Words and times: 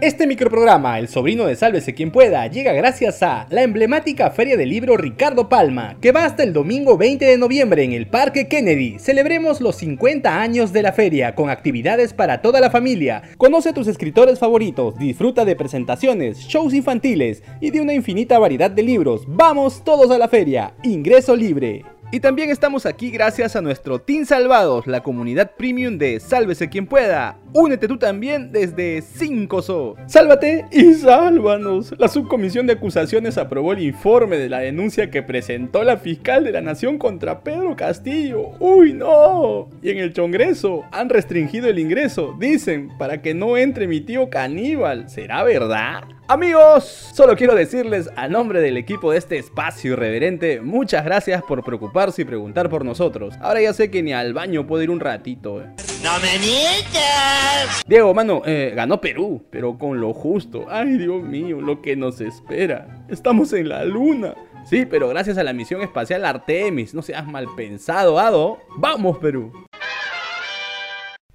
Este 0.00 0.28
microprograma, 0.28 1.00
El 1.00 1.08
sobrino 1.08 1.46
de 1.46 1.56
Sálvese 1.56 1.92
quien 1.92 2.12
pueda, 2.12 2.46
llega 2.46 2.72
gracias 2.72 3.20
a 3.24 3.48
la 3.50 3.64
emblemática 3.64 4.30
Feria 4.30 4.56
del 4.56 4.68
Libro 4.68 4.96
Ricardo 4.96 5.48
Palma, 5.48 5.96
que 6.00 6.12
va 6.12 6.24
hasta 6.24 6.44
el 6.44 6.52
domingo 6.52 6.96
20 6.96 7.24
de 7.24 7.36
noviembre 7.36 7.82
en 7.82 7.92
el 7.92 8.06
Parque 8.06 8.46
Kennedy. 8.46 9.00
Celebremos 9.00 9.60
los 9.60 9.74
50 9.74 10.40
años 10.40 10.72
de 10.72 10.82
la 10.84 10.92
feria 10.92 11.34
con 11.34 11.50
actividades 11.50 12.12
para 12.12 12.42
toda 12.42 12.60
la 12.60 12.70
familia. 12.70 13.22
Conoce 13.38 13.70
a 13.70 13.74
tus 13.74 13.88
escritores 13.88 14.38
favoritos, 14.38 14.96
disfruta 15.00 15.44
de 15.44 15.56
presentaciones, 15.56 16.38
shows 16.46 16.74
infantiles 16.74 17.42
y 17.60 17.72
de 17.72 17.80
una 17.80 17.92
infinita 17.92 18.38
variedad 18.38 18.70
de 18.70 18.84
libros. 18.84 19.24
Vamos 19.26 19.82
todos 19.82 20.12
a 20.12 20.18
la 20.18 20.28
feria. 20.28 20.74
Ingreso 20.84 21.34
libre. 21.34 21.84
Y 22.10 22.20
también 22.20 22.48
estamos 22.48 22.86
aquí 22.86 23.10
gracias 23.10 23.54
a 23.54 23.60
nuestro 23.60 24.00
Team 24.00 24.24
Salvados, 24.24 24.86
la 24.86 25.02
comunidad 25.02 25.50
premium 25.58 25.98
de 25.98 26.20
Sálvese 26.20 26.70
quien 26.70 26.86
pueda. 26.86 27.36
Únete 27.52 27.86
tú 27.86 27.98
también 27.98 28.50
desde 28.50 29.02
5SO. 29.02 29.94
Sálvate 30.06 30.64
y 30.72 30.94
sálvanos. 30.94 31.94
La 31.98 32.08
subcomisión 32.08 32.66
de 32.66 32.72
acusaciones 32.72 33.36
aprobó 33.36 33.74
el 33.74 33.82
informe 33.82 34.38
de 34.38 34.48
la 34.48 34.60
denuncia 34.60 35.10
que 35.10 35.22
presentó 35.22 35.84
la 35.84 35.98
fiscal 35.98 36.44
de 36.44 36.52
la 36.52 36.62
Nación 36.62 36.96
contra 36.96 37.44
Pedro 37.44 37.76
Castillo. 37.76 38.52
¡Uy, 38.58 38.94
no! 38.94 39.68
Y 39.82 39.90
en 39.90 39.98
el 39.98 40.14
Congreso 40.14 40.84
han 40.90 41.10
restringido 41.10 41.68
el 41.68 41.78
ingreso, 41.78 42.34
dicen, 42.40 42.88
para 42.98 43.20
que 43.20 43.34
no 43.34 43.58
entre 43.58 43.86
mi 43.86 44.00
tío 44.00 44.30
caníbal. 44.30 45.10
¿Será 45.10 45.42
verdad? 45.42 46.04
Amigos, 46.30 46.84
solo 47.14 47.34
quiero 47.36 47.54
decirles 47.54 48.10
a 48.14 48.28
nombre 48.28 48.60
del 48.60 48.76
equipo 48.76 49.12
de 49.12 49.16
este 49.16 49.38
espacio 49.38 49.94
irreverente, 49.94 50.60
muchas 50.60 51.02
gracias 51.02 51.42
por 51.42 51.64
preocuparse 51.64 52.20
y 52.20 52.26
preguntar 52.26 52.68
por 52.68 52.84
nosotros. 52.84 53.34
Ahora 53.40 53.62
ya 53.62 53.72
sé 53.72 53.90
que 53.90 54.02
ni 54.02 54.12
al 54.12 54.34
baño 54.34 54.66
puedo 54.66 54.82
ir 54.82 54.90
un 54.90 55.00
ratito. 55.00 55.62
Eh. 55.62 55.70
¡No 56.04 56.12
me 56.20 56.38
mientas! 56.38 57.82
Diego, 57.86 58.12
mano, 58.12 58.42
eh, 58.44 58.74
ganó 58.76 59.00
Perú, 59.00 59.42
pero 59.48 59.78
con 59.78 60.02
lo 60.02 60.12
justo. 60.12 60.66
Ay, 60.68 60.98
Dios 60.98 61.22
mío, 61.22 61.62
lo 61.62 61.80
que 61.80 61.96
nos 61.96 62.20
espera. 62.20 63.06
Estamos 63.08 63.54
en 63.54 63.70
la 63.70 63.86
luna. 63.86 64.34
Sí, 64.68 64.84
pero 64.84 65.08
gracias 65.08 65.38
a 65.38 65.42
la 65.42 65.54
misión 65.54 65.80
espacial 65.80 66.26
Artemis, 66.26 66.92
no 66.92 67.00
seas 67.00 67.26
mal 67.26 67.46
pensado, 67.56 68.18
Ado. 68.20 68.58
¡Vamos, 68.76 69.16
Perú! 69.16 69.50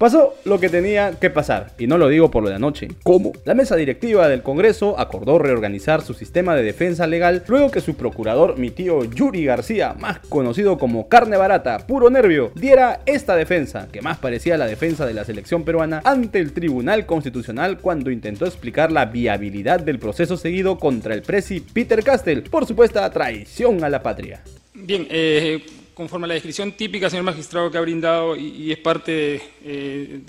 Pasó 0.03 0.35
lo 0.43 0.59
que 0.59 0.67
tenía 0.67 1.13
que 1.17 1.29
pasar, 1.29 1.71
y 1.77 1.87
no 1.87 1.97
lo 1.97 2.09
digo 2.09 2.29
por 2.29 2.43
lo 2.43 2.49
de 2.49 2.55
anoche. 2.55 2.89
¿Cómo? 3.03 3.31
La 3.45 3.53
mesa 3.53 3.77
directiva 3.77 4.27
del 4.27 4.43
Congreso 4.43 4.99
acordó 4.99 5.39
reorganizar 5.39 6.01
su 6.01 6.13
sistema 6.13 6.57
de 6.57 6.63
defensa 6.63 7.07
legal 7.07 7.41
luego 7.47 7.71
que 7.71 7.79
su 7.79 7.95
procurador, 7.95 8.57
mi 8.57 8.69
tío 8.69 9.05
Yuri 9.05 9.45
García, 9.45 9.95
más 9.97 10.19
conocido 10.27 10.77
como 10.77 11.07
carne 11.07 11.37
barata, 11.37 11.87
puro 11.87 12.09
nervio, 12.09 12.51
diera 12.53 12.99
esta 13.05 13.37
defensa, 13.37 13.87
que 13.93 14.01
más 14.01 14.17
parecía 14.17 14.57
la 14.57 14.67
defensa 14.67 15.05
de 15.05 15.13
la 15.13 15.23
selección 15.23 15.63
peruana 15.63 16.01
ante 16.03 16.39
el 16.39 16.51
Tribunal 16.51 17.05
Constitucional 17.05 17.77
cuando 17.77 18.11
intentó 18.11 18.45
explicar 18.45 18.91
la 18.91 19.05
viabilidad 19.05 19.79
del 19.79 19.99
proceso 19.99 20.35
seguido 20.35 20.79
contra 20.79 21.13
el 21.13 21.21
presi 21.21 21.61
Peter 21.61 22.03
Castell 22.03 22.43
por 22.43 22.65
supuesta 22.65 23.09
traición 23.09 23.81
a 23.85 23.89
la 23.89 24.03
patria. 24.03 24.41
Bien, 24.73 25.07
eh 25.09 25.63
conforme 25.93 26.25
a 26.25 26.27
la 26.29 26.33
descripción 26.33 26.71
típica, 26.73 27.09
señor 27.09 27.25
magistrado, 27.25 27.69
que 27.69 27.77
ha 27.77 27.81
brindado 27.81 28.35
y, 28.35 28.71
es 28.71 28.77
parte 28.79 29.41
eh, 29.63 30.19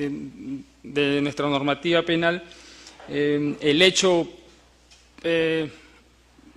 de, 0.82 1.20
nuestra 1.20 1.48
normativa 1.48 2.02
penal, 2.02 2.42
eh, 3.08 3.54
el 3.60 3.82
hecho, 3.82 4.28
eh, 5.22 5.70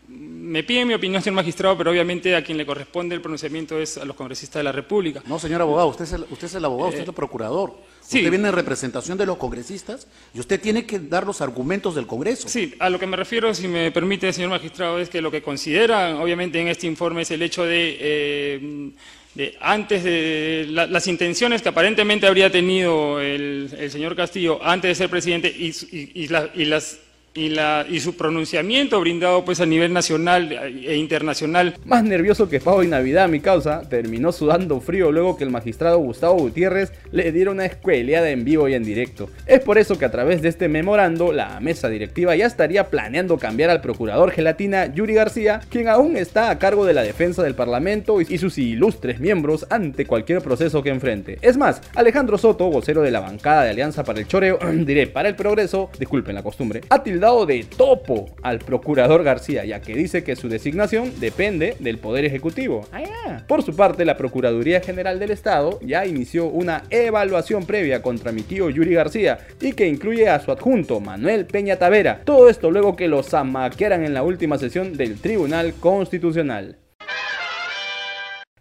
me 0.08 0.64
pide 0.64 0.86
mi 0.86 0.94
opinión, 0.94 1.22
señor 1.22 1.36
magistrado, 1.36 1.78
pero 1.78 1.92
obviamente 1.92 2.36
a 2.36 2.44
quien 2.44 2.58
le 2.58 2.66
corresponde 2.66 3.14
el 3.14 3.22
pronunciamiento 3.22 3.78
es 3.78 3.98
a 3.98 4.06
los 4.06 4.16
congresistas 4.16 4.62
de 4.62 4.64
la 4.64 4.72
República. 4.72 5.22
No, 5.26 5.38
señor 5.38 5.62
abogado, 5.62 5.90
usted 5.90 6.06
es 6.06 6.14
el, 6.14 6.26
usted 6.30 6.48
es 6.48 6.56
el 6.56 6.64
abogado, 6.64 6.90
usted 6.90 7.02
es 7.02 7.08
el 7.10 7.14
procurador. 7.14 7.76
Usted 8.02 8.30
viene 8.30 8.48
en 8.48 8.56
representación 8.56 9.18
de 9.18 9.26
los 9.26 9.36
congresistas 9.36 10.08
y 10.34 10.40
usted 10.40 10.62
tiene 10.62 10.86
que 10.86 11.00
dar 11.00 11.26
los 11.26 11.42
argumentos 11.42 11.94
del 11.94 12.08
Congreso. 12.08 12.48
Sí, 12.48 12.74
a 12.80 12.90
lo 12.90 13.00
que 13.00 13.06
me 13.06 13.18
refiero, 13.18 13.54
si 13.54 13.68
me 13.68 13.92
permite, 13.92 14.32
señor 14.32 14.52
magistrado, 14.52 14.98
es 14.98 15.10
que 15.10 15.22
lo 15.22 15.30
que 15.30 15.42
consideran, 15.42 16.16
obviamente, 16.16 16.62
en 16.62 16.70
este 16.70 16.88
informe 16.88 17.24
es 17.24 17.32
el 17.32 17.42
hecho 17.42 17.66
de, 17.66 17.98
eh, 18.00 19.56
antes 19.60 20.06
de 20.06 20.67
las 20.70 21.06
intenciones 21.08 21.62
que 21.62 21.70
aparentemente 21.70 22.28
habría 22.28 22.50
tenido 22.50 23.20
el, 23.20 23.70
señor 23.92 24.16
Castillo 24.16 24.64
antes 24.64 24.90
de 24.90 24.96
ser 24.96 25.10
presidente 25.10 25.50
y, 25.50 25.73
y 25.92 26.66
las 26.66 26.98
y, 27.37 27.49
la, 27.49 27.86
su 27.99 28.15
pronunciamiento 28.15 28.99
brindado 28.99 29.45
pues 29.45 29.61
a 29.61 29.65
nivel 29.65 29.93
nacional 29.93 30.52
e 30.52 30.95
internacional. 30.95 31.75
Más 31.86 32.03
nervioso 32.03 32.49
que 32.49 32.59
pavo 32.59 32.83
y 32.83 32.87
navidad 32.87 33.30
mi 33.30 33.39
causa, 33.39 33.87
terminó 33.89 34.31
sudando 34.31 34.80
frío 34.81 35.11
luego 35.11 35.37
que 35.37 35.43
el 35.43 35.49
magistrado 35.49 35.99
Gustavo 35.99 36.37
Gutiérrez 36.37 36.92
le 37.11 37.31
diera 37.31 37.52
una 37.52 37.65
escueleada 37.65 38.30
en 38.30 38.43
vivo 38.43 38.67
y 38.67 38.73
en 38.73 38.83
directo. 38.83 39.30
Es 39.45 39.59
por 39.59 39.77
eso 39.77 39.98
que 39.98 40.05
a 40.05 40.11
través 40.11 40.42
de 40.42 40.49
este 40.49 40.67
memorando, 40.67 41.31
la 41.31 41.59
mesa 41.59 41.89
directiva 41.89 42.36
ya 42.36 42.45
estaría 42.45 42.89
planeando 42.89 43.37
cambiar 43.37 43.69
al 43.69 43.81
procurador 43.81 44.31
gelatina 44.31 44.93
Yuri 44.93 45.14
García, 45.14 45.61
quien 45.69 45.87
aún 45.87 46.17
está 46.17 46.49
a 46.49 46.59
cargo 46.59 46.86
de 46.86 46.93
la 46.93 47.04
defensa 47.04 47.43
del 47.43 47.55
Parlamento 47.55 48.19
y 48.21 48.37
sus 48.37 48.58
ilustres 48.58 49.19
miembros 49.19 49.67
ante 49.69 50.05
cualquier 50.05 50.42
proceso 50.42 50.81
que 50.83 50.89
enfrente. 50.89 51.37
Es 51.42 51.58
más, 51.58 51.81
Alejandro 51.95 52.37
Soto, 52.37 52.69
vocero 52.69 53.02
de 53.02 53.11
la 53.11 53.19
bancada 53.19 53.64
de 53.64 53.69
Alianza 53.71 54.04
para 54.04 54.19
el 54.19 54.27
Choreo, 54.27 54.59
diré 54.86 55.08
para 55.08 55.30
el 55.30 55.36
progreso, 55.36 55.89
disculpen 55.99 56.36
la 56.36 56.43
costumbre, 56.43 56.81
ha 56.89 57.04
tildado 57.04 57.27
de 57.27 57.65
topo 57.65 58.26
al 58.42 58.60
procurador 58.60 59.21
García, 59.21 59.65
ya 59.65 59.82
que 59.82 59.95
dice 59.95 60.23
que 60.23 60.38
su 60.38 60.48
designación 60.48 61.11
depende 61.20 61.76
del 61.80 61.98
Poder 61.98 62.23
Ejecutivo. 62.23 62.88
Ah, 62.93 63.43
Por 63.48 63.64
su 63.64 63.76
parte, 63.76 64.05
la 64.05 64.15
Procuraduría 64.15 64.80
General 64.80 65.20
del 65.20 65.32
Estado 65.32 65.77
ya 65.82 66.05
inició 66.05 66.45
una 66.45 66.83
evaluación 66.89 67.66
previa 67.66 68.02
contra 68.02 68.32
mi 68.32 68.43
tío 68.43 68.70
Yuri 68.70 68.93
García 68.93 69.39
y 69.60 69.73
que 69.73 69.87
incluye 69.87 70.30
a 70.30 70.39
su 70.39 70.52
adjunto 70.52 71.02
Manuel 71.02 71.45
Peña 71.45 71.76
Tavera. 71.76 72.21
Todo 72.23 72.48
esto 72.48 72.71
luego 72.71 72.95
que 72.95 73.10
los 73.10 73.33
amaquearan 73.33 74.05
en 74.05 74.14
la 74.14 74.23
última 74.23 74.58
sesión 74.58 74.95
del 74.95 75.20
Tribunal 75.20 75.73
Constitucional. 75.73 76.77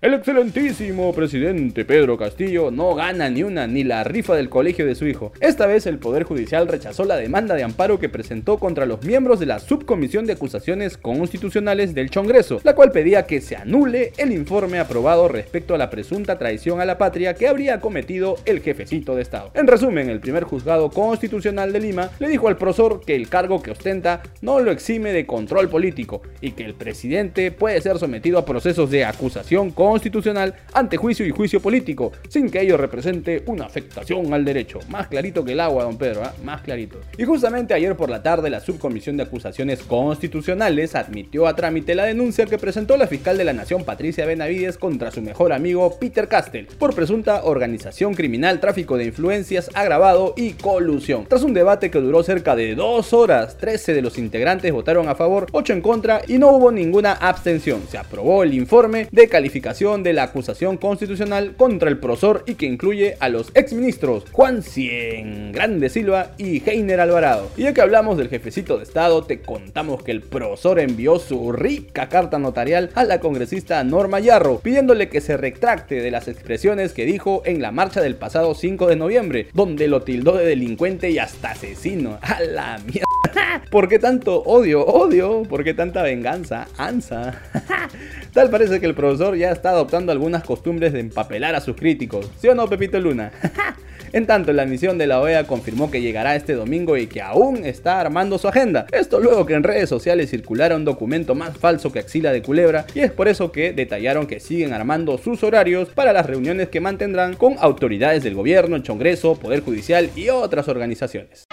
El 0.03 0.13
excelentísimo 0.13 1.11
presidente 1.15 1.87
Pedro 1.87 2.19
Castillo 2.19 2.71
no 2.71 2.95
gana 2.95 3.31
ni 3.31 3.43
una 3.43 3.67
ni 3.67 3.83
la 3.83 4.05
rifa 4.05 4.37
del 4.37 4.51
colegio 4.51 4.85
de 4.85 4.95
su 4.95 5.07
hijo. 5.07 5.33
Esta 5.41 5.65
vez 5.65 5.87
el 5.87 5.99
Poder 5.99 6.25
Judicial 6.25 6.69
rechazó 6.69 7.07
la 7.07 7.17
demanda 7.17 7.55
de 7.55 7.63
amparo 7.63 7.99
que 7.99 8.11
presentó 8.11 8.59
contra 8.59 8.85
los 8.85 9.03
miembros 9.05 9.41
de 9.41 9.47
la 9.47 9.59
Subcomisión 9.59 10.27
de 10.27 10.35
Acusaciones 10.35 10.99
Constitucionales 10.99 11.95
del 11.95 12.11
Congreso, 12.11 12.61
la 12.63 12.75
cual 12.75 12.93
pedía 12.93 13.25
que 13.25 13.41
se 13.41 13.57
anule 13.57 14.13
el 14.19 14.33
informe 14.33 14.79
aprobado 14.79 15.29
respecto 15.29 15.75
a 15.75 15.79
la 15.79 15.89
presunta 15.89 16.37
traición 16.37 16.83
a 16.83 16.85
la 16.85 16.99
patria 16.99 17.33
que 17.33 17.49
habría 17.49 17.81
cometido 17.81 18.37
el 18.45 18.61
jefecito 18.61 19.17
de 19.17 19.23
Estado. 19.23 19.51
En 19.55 19.67
resumen, 19.67 20.11
el 20.11 20.21
primer 20.21 20.45
juzgado 20.45 20.91
constitucional 20.91 21.73
de 21.73 21.81
Lima 21.81 22.11
le 22.19 22.29
dijo 22.29 22.49
al 22.49 22.59
profesor 22.59 23.01
que 23.01 23.17
el 23.17 23.31
cargo 23.31 23.63
que 23.63 23.71
ostenta 23.71 24.23
no 24.43 24.61
lo 24.61 24.73
exime 24.73 25.15
de 25.15 25.25
control 25.25 25.71
político 25.71 26.21
y 26.43 26.51
que 26.51 26.67
el 26.67 26.75
presidente 26.75 27.51
puede 27.51 27.81
ser 27.81 27.99
sometido 27.99 28.39
a 28.39 28.45
procesos 28.45 28.91
de 28.91 29.07
acusación 29.07 29.71
constitucional 29.89 30.55
ante 30.73 30.97
juicio 30.97 31.25
y 31.25 31.31
juicio 31.31 31.61
político, 31.61 32.13
sin 32.29 32.51
que 32.51 32.61
ello 32.61 32.77
represente 32.77 33.43
una 33.47 33.67
afectación 33.67 34.33
al 34.33 34.45
derecho. 34.45 34.81
Más 34.89 35.09
clarito 35.09 35.45
que 35.45 35.53
el 35.53 35.61
agua, 35.61 35.85
don 35.85 35.97
Pedro, 35.97 36.23
¿ah? 36.25 36.35
más 36.45 36.63
clarito. 36.63 37.01
Y 37.17 37.25
justamente 37.25 37.75
ayer 37.75 37.97
por 37.97 38.11
la 38.11 38.23
tarde 38.23 38.51
la 38.51 38.61
Subcomisión 38.61 39.17
de 39.17 39.23
Acusaciones 39.23 39.83
Constitucionales 39.83 40.95
admitió 40.95 41.47
a 41.47 41.57
trámite 41.57 41.95
la 41.95 42.05
denuncia 42.05 42.47
que 42.47 42.59
presentó 42.59 42.97
la 42.97 43.07
fiscal 43.07 43.39
de 43.39 43.45
la 43.45 43.53
Nación 43.53 43.85
Patricia 43.85 44.27
Benavides 44.27 44.79
contra 44.79 45.11
su 45.11 45.23
mejor 45.23 45.53
amigo 45.53 45.99
Peter 45.99 46.29
Castell 46.29 46.67
por 46.79 46.95
presunta 46.95 47.45
organización 47.45 48.15
criminal, 48.15 48.61
tráfico 48.61 48.97
de 48.97 49.05
influencias 49.05 49.71
agravado 49.75 50.35
y 50.37 50.53
colusión. 50.53 51.27
Tras 51.29 51.43
un 51.43 51.55
debate 51.55 51.91
que 51.91 52.01
duró 52.01 52.23
cerca 52.23 52.57
de 52.57 52.75
dos 52.75 53.13
horas, 53.13 53.57
13 53.59 53.95
de 53.95 54.03
los 54.03 54.19
integrantes 54.19 54.73
votaron 54.73 55.09
a 55.09 55.15
favor, 55.15 55.47
8 55.53 55.73
en 55.73 55.81
contra 55.81 56.23
y 56.27 56.39
no 56.39 56.51
hubo 56.51 56.73
ninguna 56.73 57.13
abstención. 57.13 57.83
Se 57.89 57.99
aprobó 57.99 58.43
el 58.43 58.55
informe 58.55 59.09
de 59.11 59.29
calificación 59.29 59.76
de 59.77 60.15
la 60.15 60.23
acusación 60.23 60.79
constitucional 60.79 61.55
contra 61.55 61.91
el 61.91 61.99
profesor 61.99 62.45
y 62.47 62.55
que 62.55 62.65
incluye 62.65 63.19
a 63.21 63.29
los 63.29 63.51
exministros 63.53 64.25
Juan 64.33 64.63
Cien, 64.63 65.53
Grande 65.53 65.91
Silva 65.91 66.31
y 66.39 66.63
Heiner 66.67 66.99
Alvarado. 66.99 67.51
Y 67.59 67.65
ya 67.65 67.75
que 67.75 67.83
hablamos 67.83 68.17
del 68.17 68.31
jefecito 68.31 68.79
de 68.79 68.85
Estado, 68.85 69.25
te 69.25 69.43
contamos 69.43 70.03
que 70.03 70.13
el 70.13 70.23
profesor 70.23 70.81
envió 70.81 71.19
su 71.19 71.53
rica 71.53 72.09
carta 72.09 72.39
notarial 72.39 72.91
a 72.95 73.05
la 73.05 73.21
congresista 73.21 73.85
Norma 73.85 74.19
Yarro, 74.19 74.61
pidiéndole 74.61 75.11
que 75.11 75.21
se 75.21 75.37
retracte 75.37 76.01
de 76.01 76.11
las 76.11 76.27
expresiones 76.27 76.95
que 76.95 77.05
dijo 77.05 77.43
en 77.45 77.61
la 77.61 77.71
marcha 77.71 78.01
del 78.01 78.17
pasado 78.17 78.55
5 78.55 78.87
de 78.87 78.97
noviembre, 78.97 79.49
donde 79.53 79.89
lo 79.89 80.01
tildó 80.05 80.39
de 80.39 80.47
delincuente 80.47 81.11
y 81.11 81.19
hasta 81.19 81.51
asesino. 81.51 82.19
A 82.23 82.41
la 82.41 82.79
mierda. 82.79 83.07
¿Por 83.71 83.89
qué 83.89 83.99
tanto 83.99 84.43
odio? 84.43 84.85
Odio. 84.85 85.43
¿Por 85.43 85.65
qué 85.65 85.75
tanta 85.75 86.03
venganza? 86.03 86.67
Ansa. 86.77 87.43
Tal 88.37 88.51
parece 88.51 88.81
que 88.81 88.85
el 88.85 88.95
profesor 88.95 89.35
ya 89.35 89.51
está 89.51 89.71
adoptando 89.71 90.13
algunas 90.13 90.45
costumbres 90.45 90.93
de 90.93 91.01
empapelar 91.01 91.55
a 91.55 91.63
sus 91.63 91.75
críticos. 91.75 92.31
¿Sí 92.39 92.47
o 92.49 92.55
no, 92.55 92.69
Pepito 92.69 93.01
Luna? 93.01 93.33
En 94.13 94.25
tanto, 94.25 94.53
la 94.53 94.67
misión 94.67 94.99
de 94.99 95.07
la 95.07 95.21
OEA 95.21 95.47
confirmó 95.47 95.91
que 95.91 96.01
llegará 96.01 96.37
este 96.37 96.55
domingo 96.55 96.97
y 96.97 97.07
que 97.07 97.21
aún 97.21 97.65
está 97.65 98.01
armando 98.01 98.39
su 98.39 98.47
agenda. 98.47 98.87
Esto 98.93 99.19
luego 99.19 99.45
que 99.45 99.55
en 99.55 99.65
redes 99.65 99.89
sociales 99.89 100.31
circulara 100.31 100.77
un 100.77 100.85
documento 100.85 101.35
más 101.35 101.59
falso 101.59 101.91
que 101.91 101.99
Axila 101.99 102.33
de 102.33 102.41
Culebra 102.41 102.87
y 102.95 103.01
es 103.01 103.11
por 103.11 103.27
eso 103.27 103.51
que 103.51 103.73
detallaron 103.73 104.27
que 104.27 104.39
siguen 104.39 104.73
armando 104.73 105.19
sus 105.19 105.43
horarios 105.43 105.89
para 105.89 106.13
las 106.13 106.25
reuniones 106.25 106.69
que 106.69 106.81
mantendrán 106.81 107.35
con 107.35 107.57
autoridades 107.59 108.23
del 108.23 108.35
gobierno, 108.35 108.77
el 108.77 108.85
Congreso, 108.85 109.35
Poder 109.35 109.61
Judicial 109.61 110.09
y 110.15 110.29
otras 110.29 110.69
organizaciones. 110.69 111.47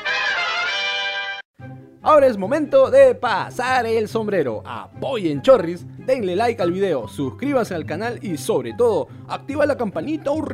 Ahora 2.05 2.27
es 2.27 2.38
momento 2.38 2.91
de 2.91 3.15
pasar 3.15 3.85
el 3.85 4.09
sombrero. 4.09 4.61
Apoyen 4.65 5.41
Chorris, 5.41 5.85
denle 6.05 6.35
like 6.35 6.61
al 6.61 6.73
video, 6.73 7.07
suscríbanse 7.07 7.75
al 7.75 7.85
canal 7.85 8.19
y 8.21 8.38
sobre 8.38 8.73
todo, 8.73 9.07
activa 9.29 9.65
la 9.65 9.77
campanita 9.77 10.31
un 10.31 10.45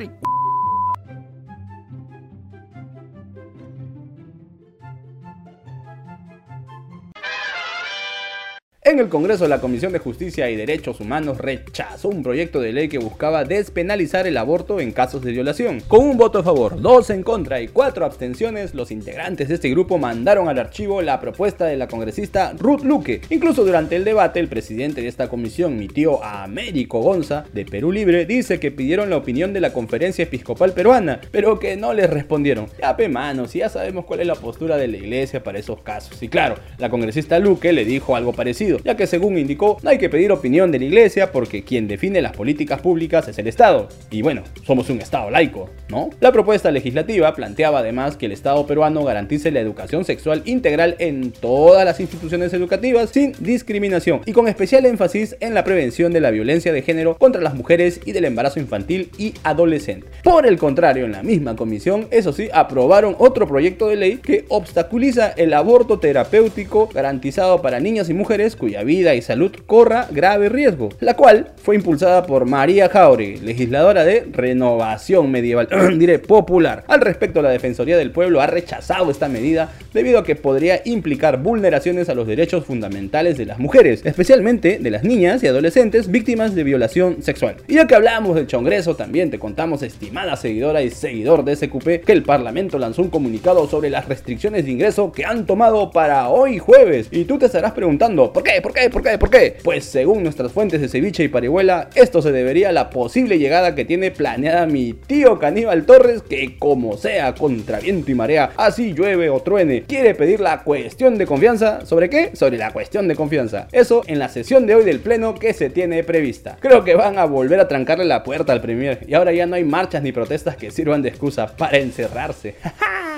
En 8.89 8.97
el 8.97 9.07
Congreso, 9.07 9.47
la 9.47 9.61
Comisión 9.61 9.93
de 9.93 9.99
Justicia 9.99 10.49
y 10.49 10.55
Derechos 10.55 10.99
Humanos 10.99 11.37
rechazó 11.37 12.09
un 12.09 12.23
proyecto 12.23 12.59
de 12.59 12.73
ley 12.73 12.89
que 12.89 12.97
buscaba 12.97 13.43
despenalizar 13.43 14.25
el 14.25 14.35
aborto 14.35 14.79
en 14.79 14.93
casos 14.93 15.21
de 15.21 15.31
violación. 15.31 15.79
Con 15.87 16.03
un 16.05 16.17
voto 16.17 16.39
a 16.39 16.43
favor, 16.43 16.81
dos 16.81 17.11
en 17.11 17.21
contra 17.21 17.61
y 17.61 17.67
cuatro 17.67 18.03
abstenciones, 18.03 18.73
los 18.73 18.89
integrantes 18.89 19.47
de 19.47 19.53
este 19.53 19.69
grupo 19.69 19.99
mandaron 19.99 20.49
al 20.49 20.57
archivo 20.57 21.03
la 21.03 21.19
propuesta 21.19 21.65
de 21.65 21.77
la 21.77 21.87
congresista 21.87 22.53
Ruth 22.57 22.81
Luque. 22.81 23.21
Incluso 23.29 23.63
durante 23.63 23.95
el 23.95 24.03
debate, 24.03 24.39
el 24.39 24.47
presidente 24.47 25.01
de 25.03 25.07
esta 25.07 25.29
comisión, 25.29 25.77
mi 25.77 25.87
tío 25.87 26.23
Américo 26.23 26.99
Gonza, 26.99 27.45
de 27.53 27.65
Perú 27.65 27.91
Libre, 27.91 28.25
dice 28.25 28.59
que 28.59 28.71
pidieron 28.71 29.11
la 29.11 29.17
opinión 29.17 29.53
de 29.53 29.61
la 29.61 29.71
Conferencia 29.71 30.23
Episcopal 30.23 30.73
Peruana, 30.73 31.21
pero 31.29 31.59
que 31.59 31.77
no 31.77 31.93
les 31.93 32.09
respondieron. 32.09 32.65
Ya, 32.81 32.97
pe 32.97 33.07
manos, 33.07 33.53
ya 33.53 33.69
sabemos 33.69 34.05
cuál 34.05 34.21
es 34.21 34.27
la 34.27 34.33
postura 34.33 34.77
de 34.77 34.87
la 34.87 34.97
iglesia 34.97 35.43
para 35.43 35.59
esos 35.59 35.79
casos. 35.83 36.23
Y 36.23 36.27
claro, 36.27 36.55
la 36.79 36.89
congresista 36.89 37.37
Luque 37.37 37.71
le 37.71 37.85
dijo 37.85 38.15
algo 38.15 38.33
parecido 38.33 38.78
ya 38.83 38.95
que 38.95 39.07
según 39.07 39.37
indicó, 39.37 39.77
no 39.83 39.89
hay 39.89 39.97
que 39.97 40.09
pedir 40.09 40.31
opinión 40.31 40.71
de 40.71 40.79
la 40.79 40.85
iglesia 40.85 41.31
porque 41.31 41.63
quien 41.63 41.87
define 41.87 42.21
las 42.21 42.35
políticas 42.35 42.81
públicas 42.81 43.27
es 43.27 43.37
el 43.37 43.47
Estado. 43.47 43.89
Y 44.11 44.21
bueno, 44.21 44.43
somos 44.65 44.89
un 44.89 45.01
Estado 45.01 45.29
laico, 45.29 45.69
¿no? 45.89 46.09
La 46.19 46.31
propuesta 46.31 46.71
legislativa 46.71 47.33
planteaba 47.35 47.79
además 47.79 48.17
que 48.17 48.25
el 48.27 48.31
Estado 48.31 48.65
peruano 48.65 49.03
garantice 49.03 49.51
la 49.51 49.59
educación 49.59 50.05
sexual 50.05 50.41
integral 50.45 50.95
en 50.99 51.31
todas 51.31 51.85
las 51.85 51.99
instituciones 51.99 52.53
educativas 52.53 53.09
sin 53.09 53.33
discriminación 53.39 54.21
y 54.25 54.33
con 54.33 54.47
especial 54.47 54.85
énfasis 54.85 55.35
en 55.39 55.53
la 55.53 55.63
prevención 55.63 56.13
de 56.13 56.21
la 56.21 56.31
violencia 56.31 56.73
de 56.73 56.81
género 56.81 57.17
contra 57.17 57.41
las 57.41 57.55
mujeres 57.55 57.99
y 58.05 58.11
del 58.11 58.25
embarazo 58.25 58.59
infantil 58.59 59.11
y 59.17 59.33
adolescente. 59.43 60.07
Por 60.23 60.45
el 60.45 60.57
contrario, 60.57 61.05
en 61.05 61.11
la 61.13 61.23
misma 61.23 61.55
comisión, 61.55 62.07
eso 62.11 62.33
sí, 62.33 62.49
aprobaron 62.53 63.15
otro 63.19 63.47
proyecto 63.47 63.87
de 63.87 63.95
ley 63.95 64.17
que 64.17 64.45
obstaculiza 64.49 65.29
el 65.29 65.53
aborto 65.53 65.99
terapéutico 65.99 66.89
garantizado 66.93 67.61
para 67.61 67.79
niñas 67.79 68.09
y 68.09 68.13
mujeres 68.13 68.55
cuya 68.55 68.68
vida 68.83 69.15
y 69.15 69.21
salud 69.21 69.51
corra 69.65 70.07
grave 70.11 70.49
riesgo, 70.49 70.89
la 70.99 71.15
cual 71.15 71.51
fue 71.61 71.75
impulsada 71.75 72.23
por 72.25 72.45
María 72.45 72.89
Jauregui, 72.89 73.39
legisladora 73.39 74.03
de 74.03 74.25
Renovación 74.31 75.31
Medieval, 75.31 75.67
diré 75.99 76.19
popular. 76.19 76.83
Al 76.87 77.01
respecto, 77.01 77.41
la 77.41 77.49
Defensoría 77.49 77.97
del 77.97 78.11
Pueblo 78.11 78.41
ha 78.41 78.47
rechazado 78.47 79.11
esta 79.11 79.27
medida 79.27 79.71
debido 79.93 80.19
a 80.19 80.23
que 80.23 80.35
podría 80.35 80.81
implicar 80.85 81.41
vulneraciones 81.41 82.09
a 82.09 82.15
los 82.15 82.27
derechos 82.27 82.65
fundamentales 82.65 83.37
de 83.37 83.45
las 83.45 83.59
mujeres, 83.59 84.01
especialmente 84.05 84.79
de 84.79 84.91
las 84.91 85.03
niñas 85.03 85.43
y 85.43 85.47
adolescentes 85.47 86.09
víctimas 86.09 86.55
de 86.55 86.63
violación 86.63 87.21
sexual. 87.21 87.55
Y 87.67 87.75
ya 87.75 87.87
que 87.87 87.95
hablamos 87.95 88.35
del 88.35 88.47
Congreso, 88.47 88.95
también 88.95 89.31
te 89.31 89.39
contamos, 89.39 89.81
estimada 89.81 90.35
seguidora 90.35 90.81
y 90.81 90.89
seguidor 90.89 91.43
de 91.43 91.55
SQP, 91.55 92.05
que 92.05 92.11
el 92.11 92.23
Parlamento 92.23 92.77
lanzó 92.77 93.01
un 93.01 93.09
comunicado 93.09 93.67
sobre 93.67 93.89
las 93.89 94.07
restricciones 94.07 94.65
de 94.65 94.71
ingreso 94.71 95.11
que 95.11 95.25
han 95.25 95.45
tomado 95.45 95.91
para 95.91 96.29
hoy 96.29 96.59
jueves. 96.59 97.07
Y 97.11 97.25
tú 97.25 97.37
te 97.37 97.45
estarás 97.45 97.73
preguntando, 97.73 98.31
¿por 98.31 98.43
qué? 98.43 98.58
¿Por 98.61 98.73
qué? 98.73 98.89
¿Por 98.89 99.03
qué? 99.03 99.17
¿Por 99.17 99.29
qué? 99.29 99.57
Pues 99.63 99.85
según 99.85 100.23
nuestras 100.23 100.51
fuentes 100.51 100.81
de 100.81 100.89
ceviche 100.89 101.23
y 101.23 101.27
parihuela, 101.27 101.89
esto 101.95 102.21
se 102.21 102.31
debería 102.31 102.69
a 102.69 102.71
la 102.71 102.89
posible 102.89 103.39
llegada 103.39 103.75
que 103.75 103.85
tiene 103.85 104.11
planeada 104.11 104.65
mi 104.65 104.93
tío 104.93 105.39
Caníbal 105.39 105.85
Torres, 105.85 106.21
que 106.21 106.57
como 106.57 106.97
sea, 106.97 107.35
contra 107.35 107.79
viento 107.79 108.11
y 108.11 108.15
marea, 108.15 108.51
así 108.57 108.93
llueve 108.93 109.29
o 109.29 109.41
truene, 109.41 109.83
quiere 109.83 110.15
pedir 110.15 110.39
la 110.39 110.63
cuestión 110.63 111.17
de 111.17 111.25
confianza. 111.25 111.85
¿Sobre 111.85 112.09
qué? 112.09 112.31
Sobre 112.33 112.57
la 112.57 112.71
cuestión 112.71 113.07
de 113.07 113.15
confianza. 113.15 113.67
Eso 113.71 114.03
en 114.07 114.19
la 114.19 114.29
sesión 114.29 114.65
de 114.65 114.75
hoy 114.75 114.83
del 114.83 114.99
Pleno 114.99 115.35
que 115.35 115.53
se 115.53 115.69
tiene 115.69 116.03
prevista. 116.03 116.57
Creo 116.59 116.83
que 116.83 116.95
van 116.95 117.17
a 117.17 117.25
volver 117.25 117.59
a 117.59 117.67
trancarle 117.67 118.05
la 118.05 118.23
puerta 118.23 118.53
al 118.53 118.61
Premier 118.61 119.05
y 119.07 119.13
ahora 119.13 119.31
ya 119.31 119.45
no 119.45 119.55
hay 119.55 119.63
marchas 119.63 120.03
ni 120.03 120.11
protestas 120.11 120.55
que 120.55 120.71
sirvan 120.71 121.01
de 121.01 121.09
excusa 121.09 121.47
para 121.47 121.77
encerrarse. 121.77 122.55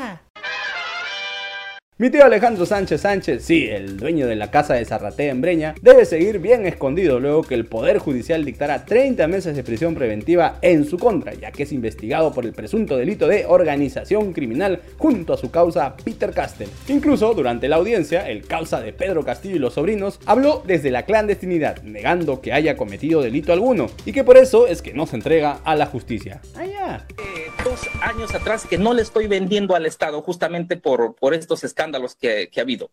Mi 2.02 2.10
tío 2.10 2.26
Alejandro 2.26 2.66
Sánchez 2.66 3.02
Sánchez, 3.02 3.44
sí, 3.44 3.68
el 3.68 3.98
dueño 3.98 4.26
de 4.26 4.36
la 4.36 4.50
casa 4.50 4.74
de 4.74 4.86
Zarratea 4.86 5.30
en 5.30 5.40
Breña, 5.40 5.76
debe 5.84 6.06
seguir 6.06 6.40
bien 6.40 6.66
escondido 6.66 7.20
luego 7.20 7.44
que 7.44 7.54
el 7.54 7.68
Poder 7.68 8.00
Judicial 8.00 8.44
dictara 8.44 8.86
30 8.86 9.28
meses 9.28 9.56
de 9.56 9.64
prisión 9.64 9.94
preventiva 9.94 10.58
en 10.64 10.86
su 10.86 10.98
contra, 10.98 11.36
ya 11.36 11.52
que 11.52 11.62
es 11.62 11.72
investigado 11.72 12.34
por 12.34 12.48
el 12.48 12.54
presunto 12.54 12.98
delito 12.98 13.28
de 13.28 13.46
organización 13.46 14.34
criminal 14.34 14.82
junto 14.98 15.34
a 15.34 15.38
su 15.38 15.52
causa 15.52 15.96
Peter 16.04 16.32
Castell. 16.32 16.70
Incluso 16.88 17.36
durante 17.36 17.70
la 17.70 17.76
audiencia, 17.76 18.28
el 18.28 18.48
causa 18.48 18.82
de 18.82 18.94
Pedro 18.94 19.24
Castillo 19.24 19.58
y 19.58 19.60
los 19.60 19.76
sobrinos 19.76 20.20
habló 20.26 20.64
desde 20.66 20.90
la 20.90 21.06
clandestinidad, 21.06 21.84
negando 21.84 22.42
que 22.42 22.52
haya 22.52 22.78
cometido 22.78 23.22
delito 23.22 23.54
alguno 23.54 23.92
y 24.08 24.12
que 24.12 24.24
por 24.24 24.38
eso 24.38 24.66
es 24.66 24.82
que 24.82 24.96
no 24.96 25.06
se 25.06 25.18
entrega 25.18 25.60
a 25.64 25.76
la 25.76 25.86
justicia. 25.86 26.42
Allá. 26.56 27.06
Eh, 27.20 27.41
dos 27.64 27.82
años 28.02 28.34
atrás 28.34 28.66
que 28.66 28.78
no 28.78 28.94
le 28.94 29.02
estoy 29.02 29.28
vendiendo 29.28 29.76
al 29.76 29.86
Estado 29.86 30.22
justamente 30.22 30.78
por, 30.78 31.16
por 31.16 31.34
estos 31.34 31.64
escándalos 31.64 32.02
los 32.02 32.16
que, 32.16 32.50
que 32.50 32.60
ha 32.60 32.64
habido. 32.64 32.92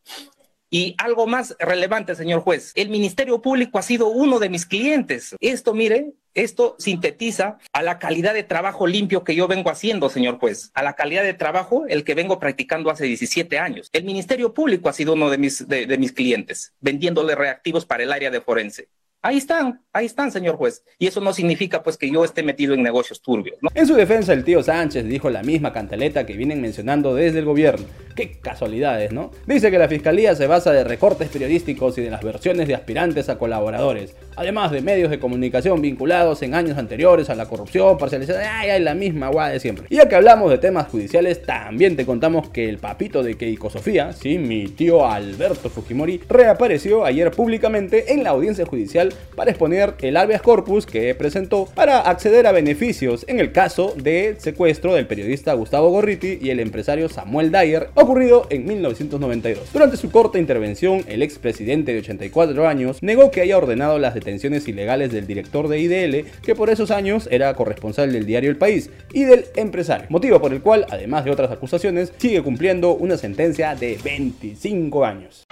Y 0.70 0.94
algo 0.98 1.26
más 1.26 1.56
relevante, 1.58 2.14
señor 2.14 2.40
juez, 2.40 2.72
el 2.74 2.90
Ministerio 2.90 3.40
Público 3.40 3.78
ha 3.78 3.82
sido 3.82 4.08
uno 4.08 4.38
de 4.38 4.50
mis 4.50 4.66
clientes. 4.66 5.34
Esto, 5.40 5.72
mire, 5.72 6.12
esto 6.34 6.76
sintetiza 6.78 7.58
a 7.72 7.82
la 7.82 7.98
calidad 7.98 8.34
de 8.34 8.42
trabajo 8.42 8.86
limpio 8.86 9.24
que 9.24 9.34
yo 9.34 9.48
vengo 9.48 9.70
haciendo, 9.70 10.10
señor 10.10 10.38
juez, 10.38 10.70
a 10.74 10.82
la 10.82 10.94
calidad 10.94 11.22
de 11.22 11.32
trabajo 11.32 11.86
el 11.88 12.04
que 12.04 12.14
vengo 12.14 12.38
practicando 12.38 12.90
hace 12.90 13.04
17 13.06 13.58
años. 13.58 13.88
El 13.94 14.04
Ministerio 14.04 14.52
Público 14.52 14.90
ha 14.90 14.92
sido 14.92 15.14
uno 15.14 15.30
de 15.30 15.38
mis, 15.38 15.66
de, 15.66 15.86
de 15.86 15.98
mis 15.98 16.12
clientes, 16.12 16.74
vendiéndole 16.80 17.34
reactivos 17.34 17.86
para 17.86 18.02
el 18.02 18.12
área 18.12 18.30
de 18.30 18.42
forense. 18.42 18.88
Ahí 19.20 19.38
están, 19.38 19.80
ahí 19.92 20.06
están, 20.06 20.30
señor 20.30 20.54
juez. 20.54 20.84
Y 20.96 21.08
eso 21.08 21.20
no 21.20 21.32
significa 21.32 21.82
pues 21.82 21.96
que 21.96 22.08
yo 22.08 22.24
esté 22.24 22.44
metido 22.44 22.74
en 22.74 22.84
negocios 22.84 23.20
turbios. 23.20 23.58
En 23.74 23.84
su 23.84 23.94
defensa, 23.94 24.32
el 24.32 24.44
tío 24.44 24.62
Sánchez 24.62 25.06
dijo 25.06 25.28
la 25.28 25.42
misma 25.42 25.72
cantaleta 25.72 26.24
que 26.24 26.36
vienen 26.36 26.60
mencionando 26.60 27.16
desde 27.16 27.40
el 27.40 27.44
gobierno. 27.44 27.84
Qué 28.14 28.38
casualidades, 28.38 29.12
¿no? 29.12 29.32
Dice 29.44 29.72
que 29.72 29.78
la 29.78 29.88
fiscalía 29.88 30.36
se 30.36 30.46
basa 30.46 30.70
de 30.70 30.84
recortes 30.84 31.28
periodísticos 31.30 31.98
y 31.98 32.02
de 32.02 32.10
las 32.10 32.22
versiones 32.22 32.68
de 32.68 32.76
aspirantes 32.76 33.28
a 33.28 33.38
colaboradores, 33.38 34.14
además 34.36 34.70
de 34.70 34.82
medios 34.82 35.10
de 35.10 35.18
comunicación 35.18 35.82
vinculados 35.82 36.42
en 36.42 36.54
años 36.54 36.78
anteriores 36.78 37.28
a 37.28 37.34
la 37.34 37.46
corrupción, 37.46 37.98
parcializada, 37.98 38.60
ay, 38.60 38.70
ay, 38.70 38.82
la 38.82 38.94
misma 38.94 39.28
guada 39.30 39.50
de 39.50 39.60
siempre. 39.60 39.86
Y 39.90 39.96
ya 39.96 40.08
que 40.08 40.14
hablamos 40.14 40.48
de 40.50 40.58
temas 40.58 40.88
judiciales, 40.88 41.42
también 41.42 41.96
te 41.96 42.06
contamos 42.06 42.50
que 42.50 42.68
el 42.68 42.78
papito 42.78 43.24
de 43.24 43.36
Keiko 43.36 43.68
Sofía, 43.68 44.12
sí, 44.12 44.38
mi 44.38 44.68
tío 44.68 45.06
Alberto 45.06 45.70
Fujimori, 45.70 46.20
reapareció 46.28 47.04
ayer 47.04 47.32
públicamente 47.32 48.12
en 48.12 48.22
la 48.22 48.30
audiencia 48.30 48.64
judicial 48.64 49.07
para 49.36 49.50
exponer 49.50 49.94
el 50.00 50.16
habeas 50.16 50.42
corpus 50.42 50.86
que 50.86 51.14
presentó 51.14 51.66
para 51.74 52.00
acceder 52.00 52.46
a 52.46 52.52
beneficios 52.52 53.24
en 53.28 53.40
el 53.40 53.52
caso 53.52 53.94
de 53.96 54.36
secuestro 54.38 54.94
del 54.94 55.06
periodista 55.06 55.52
Gustavo 55.54 55.90
Gorriti 55.90 56.38
y 56.40 56.50
el 56.50 56.60
empresario 56.60 57.08
Samuel 57.08 57.50
Dyer 57.50 57.90
ocurrido 57.94 58.46
en 58.50 58.66
1992. 58.66 59.72
Durante 59.72 59.96
su 59.96 60.10
corta 60.10 60.38
intervención, 60.38 61.04
el 61.08 61.22
expresidente 61.22 61.92
de 61.92 62.00
84 62.00 62.68
años 62.68 63.02
negó 63.02 63.30
que 63.30 63.40
haya 63.40 63.58
ordenado 63.58 63.98
las 63.98 64.14
detenciones 64.14 64.66
ilegales 64.68 65.12
del 65.12 65.26
director 65.26 65.68
de 65.68 65.80
IDL, 65.80 66.26
que 66.42 66.54
por 66.54 66.70
esos 66.70 66.90
años 66.90 67.28
era 67.30 67.54
corresponsal 67.54 68.12
del 68.12 68.26
diario 68.26 68.50
El 68.50 68.56
País, 68.56 68.90
y 69.12 69.24
del 69.24 69.46
empresario, 69.56 70.06
motivo 70.10 70.40
por 70.40 70.52
el 70.52 70.60
cual, 70.60 70.86
además 70.90 71.24
de 71.24 71.30
otras 71.30 71.50
acusaciones, 71.50 72.12
sigue 72.18 72.42
cumpliendo 72.42 72.94
una 72.94 73.16
sentencia 73.16 73.74
de 73.74 73.98
25 74.02 75.04
años. 75.04 75.46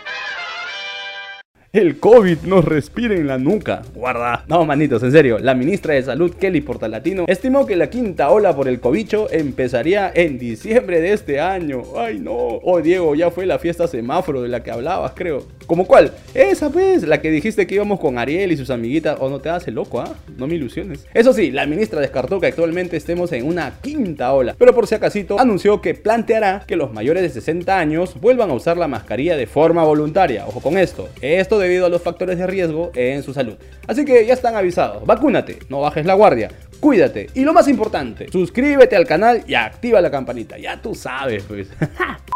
El 1.76 1.98
COVID 1.98 2.38
nos 2.46 2.64
respira 2.64 3.14
en 3.16 3.26
la 3.26 3.36
nuca. 3.36 3.82
Guarda. 3.94 4.46
No, 4.48 4.64
manitos, 4.64 5.02
en 5.02 5.12
serio. 5.12 5.38
La 5.38 5.54
ministra 5.54 5.92
de 5.92 6.02
Salud, 6.02 6.32
Kelly 6.32 6.62
Portalatino, 6.62 7.26
estimó 7.28 7.66
que 7.66 7.76
la 7.76 7.90
quinta 7.90 8.30
ola 8.30 8.56
por 8.56 8.66
el 8.66 8.80
cobicho 8.80 9.30
empezaría 9.30 10.10
en 10.14 10.38
diciembre 10.38 11.02
de 11.02 11.12
este 11.12 11.38
año. 11.38 11.82
Ay, 11.94 12.18
no. 12.18 12.32
Oh, 12.34 12.80
Diego, 12.80 13.14
ya 13.14 13.30
fue 13.30 13.44
la 13.44 13.58
fiesta 13.58 13.86
semáforo 13.88 14.40
de 14.40 14.48
la 14.48 14.62
que 14.62 14.70
hablabas, 14.70 15.12
creo. 15.14 15.44
¿Cómo 15.66 15.86
cuál? 15.86 16.12
Esa 16.32 16.70
pues, 16.70 17.02
la 17.02 17.20
que 17.20 17.30
dijiste 17.30 17.66
que 17.66 17.74
íbamos 17.74 18.00
con 18.00 18.16
Ariel 18.16 18.52
y 18.52 18.56
sus 18.56 18.70
amiguitas. 18.70 19.18
O 19.20 19.26
oh, 19.26 19.28
no 19.28 19.40
te 19.40 19.50
hace 19.50 19.70
loco, 19.70 20.00
¿ah? 20.00 20.14
No 20.38 20.46
me 20.46 20.54
ilusiones. 20.54 21.06
Eso 21.12 21.34
sí, 21.34 21.50
la 21.50 21.66
ministra 21.66 22.00
descartó 22.00 22.40
que 22.40 22.46
actualmente 22.46 22.96
estemos 22.96 23.32
en 23.32 23.46
una 23.46 23.80
quinta 23.82 24.32
ola. 24.32 24.54
Pero 24.58 24.74
por 24.74 24.86
si 24.86 24.94
acaso, 24.94 25.38
anunció 25.38 25.82
que 25.82 25.92
planteará 25.92 26.64
que 26.66 26.76
los 26.76 26.90
mayores 26.90 27.22
de 27.22 27.28
60 27.28 27.78
años 27.78 28.18
vuelvan 28.18 28.48
a 28.48 28.54
usar 28.54 28.78
la 28.78 28.88
mascarilla 28.88 29.36
de 29.36 29.46
forma 29.46 29.84
voluntaria. 29.84 30.46
Ojo 30.46 30.60
con 30.62 30.78
esto. 30.78 31.10
Esto 31.20 31.65
debido 31.66 31.86
a 31.86 31.88
los 31.88 32.02
factores 32.02 32.38
de 32.38 32.46
riesgo 32.46 32.90
en 32.94 33.22
su 33.22 33.32
salud. 33.32 33.54
Así 33.86 34.04
que 34.04 34.24
ya 34.26 34.34
están 34.34 34.54
avisados. 34.54 35.04
Vacúnate, 35.06 35.58
no 35.68 35.80
bajes 35.80 36.06
la 36.06 36.14
guardia. 36.14 36.50
Cuídate. 36.80 37.28
Y 37.34 37.42
lo 37.42 37.52
más 37.52 37.68
importante, 37.68 38.28
suscríbete 38.30 38.96
al 38.96 39.06
canal 39.06 39.44
y 39.46 39.54
activa 39.54 40.00
la 40.00 40.10
campanita. 40.10 40.58
Ya 40.58 40.80
tú 40.80 40.94
sabes, 40.94 41.44
pues. 41.44 41.68